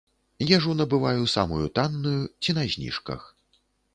Ежу 0.57 0.71
набываю 0.79 1.27
самую 1.33 1.67
танную 1.77 2.21
ці 2.47 2.57
на 2.61 2.65
зніжках. 2.77 3.21